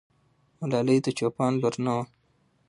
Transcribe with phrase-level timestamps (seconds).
[0.59, 2.03] ملالۍ د چوپان لور نه وه.